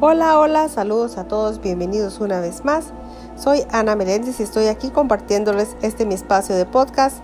Hola, 0.00 0.38
hola, 0.38 0.68
saludos 0.68 1.18
a 1.18 1.24
todos, 1.24 1.60
bienvenidos 1.60 2.20
una 2.20 2.38
vez 2.38 2.64
más. 2.64 2.92
Soy 3.36 3.64
Ana 3.72 3.96
Meléndez 3.96 4.38
y 4.38 4.44
estoy 4.44 4.66
aquí 4.68 4.90
compartiéndoles 4.90 5.76
este 5.82 6.06
mi 6.06 6.14
espacio 6.14 6.54
de 6.54 6.66
podcast 6.66 7.16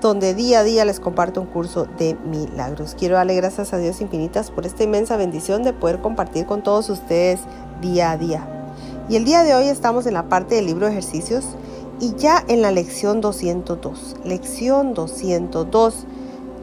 donde 0.00 0.34
día 0.34 0.58
a 0.58 0.64
día 0.64 0.84
les 0.84 0.98
comparto 0.98 1.40
un 1.40 1.46
curso 1.46 1.86
de 1.96 2.16
milagros. 2.24 2.96
Quiero 2.98 3.14
darle 3.14 3.36
gracias 3.36 3.72
a 3.72 3.78
Dios 3.78 4.00
infinitas 4.00 4.50
por 4.50 4.66
esta 4.66 4.82
inmensa 4.82 5.16
bendición 5.16 5.62
de 5.62 5.72
poder 5.72 6.00
compartir 6.00 6.44
con 6.44 6.64
todos 6.64 6.90
ustedes 6.90 7.38
día 7.80 8.10
a 8.10 8.16
día. 8.16 8.48
Y 9.08 9.14
el 9.14 9.24
día 9.24 9.44
de 9.44 9.54
hoy 9.54 9.68
estamos 9.68 10.06
en 10.06 10.14
la 10.14 10.28
parte 10.28 10.56
del 10.56 10.66
libro 10.66 10.86
de 10.86 10.92
ejercicios 10.92 11.44
y 12.00 12.16
ya 12.16 12.44
en 12.48 12.62
la 12.62 12.72
lección 12.72 13.20
202. 13.20 14.16
Lección 14.24 14.92
202 14.92 16.04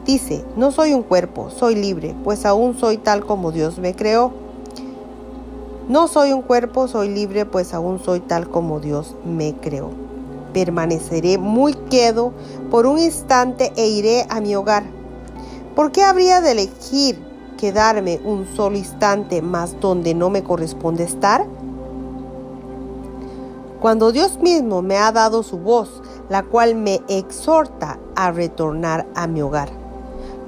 dice, 0.04 0.44
no 0.54 0.70
soy 0.70 0.92
un 0.92 1.02
cuerpo, 1.02 1.48
soy 1.48 1.76
libre, 1.76 2.14
pues 2.24 2.44
aún 2.44 2.76
soy 2.78 2.98
tal 2.98 3.24
como 3.24 3.52
Dios 3.52 3.78
me 3.78 3.94
creó. 3.94 4.41
No 5.92 6.08
soy 6.08 6.32
un 6.32 6.40
cuerpo, 6.40 6.88
soy 6.88 7.10
libre, 7.10 7.44
pues 7.44 7.74
aún 7.74 8.02
soy 8.02 8.20
tal 8.20 8.48
como 8.48 8.80
Dios 8.80 9.14
me 9.26 9.54
creó. 9.56 9.90
Permaneceré 10.54 11.36
muy 11.36 11.74
quedo 11.74 12.32
por 12.70 12.86
un 12.86 12.98
instante 12.98 13.74
e 13.76 13.88
iré 13.88 14.24
a 14.30 14.40
mi 14.40 14.54
hogar. 14.56 14.84
¿Por 15.76 15.92
qué 15.92 16.02
habría 16.02 16.40
de 16.40 16.52
elegir 16.52 17.22
quedarme 17.58 18.22
un 18.24 18.46
solo 18.56 18.78
instante 18.78 19.42
más 19.42 19.78
donde 19.80 20.14
no 20.14 20.30
me 20.30 20.42
corresponde 20.42 21.04
estar? 21.04 21.46
Cuando 23.78 24.12
Dios 24.12 24.38
mismo 24.38 24.80
me 24.80 24.96
ha 24.96 25.12
dado 25.12 25.42
su 25.42 25.58
voz, 25.58 26.02
la 26.30 26.42
cual 26.42 26.74
me 26.74 27.02
exhorta 27.06 27.98
a 28.16 28.32
retornar 28.32 29.06
a 29.14 29.26
mi 29.26 29.42
hogar. 29.42 29.81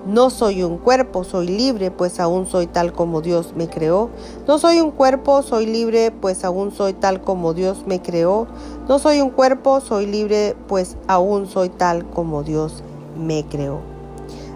No 0.06 0.28
soy 0.28 0.62
un 0.62 0.76
cuerpo, 0.76 1.24
soy 1.24 1.46
libre, 1.48 1.90
pues 1.90 2.20
aún 2.20 2.46
soy 2.46 2.66
tal 2.66 2.92
como 2.92 3.22
Dios 3.22 3.54
me 3.56 3.68
creó. 3.68 4.10
No 4.46 4.58
soy 4.58 4.80
un 4.80 4.90
cuerpo, 4.90 5.40
soy 5.40 5.64
libre, 5.64 6.10
pues 6.10 6.44
aún 6.44 6.72
soy 6.72 6.92
tal 6.92 7.22
como 7.22 7.54
Dios 7.54 7.84
me 7.86 8.02
creó. 8.02 8.46
No 8.86 8.98
soy 8.98 9.22
un 9.22 9.30
cuerpo, 9.30 9.80
soy 9.80 10.04
libre, 10.04 10.56
pues 10.68 10.98
aún 11.08 11.46
soy 11.46 11.70
tal 11.70 12.04
como 12.10 12.42
Dios 12.42 12.84
me 13.16 13.46
creó. 13.46 13.80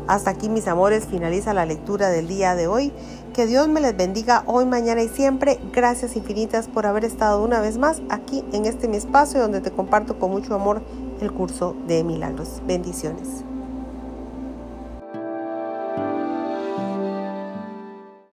Hasta 0.07 0.31
aquí 0.31 0.51
mis 0.51 0.69
amores, 0.69 1.07
finaliza 1.07 1.55
la 1.55 1.65
lectura 1.65 2.11
del 2.11 2.29
día 2.29 2.55
de 2.55 2.67
hoy. 2.67 2.93
Que 3.33 3.47
Dios 3.47 3.69
me 3.69 3.81
les 3.81 3.97
bendiga 3.97 4.43
hoy, 4.45 4.67
mañana 4.67 5.03
y 5.03 5.09
siempre. 5.09 5.59
Gracias 5.73 6.15
infinitas 6.15 6.69
por 6.69 6.85
haber 6.85 7.07
estado 7.07 7.43
una 7.43 7.61
vez 7.61 7.79
más 7.79 8.03
aquí 8.11 8.45
en 8.53 8.67
este 8.67 8.87
mi 8.87 8.99
espacio 8.99 9.41
donde 9.41 9.63
te 9.63 9.71
comparto 9.71 10.19
con 10.19 10.31
mucho 10.31 10.55
amor 10.55 10.83
el 11.23 11.33
curso 11.33 11.75
de 11.87 12.05
milagros. 12.05 12.61
Bendiciones. 12.67 13.45